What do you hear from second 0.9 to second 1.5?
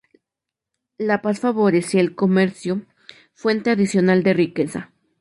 La paz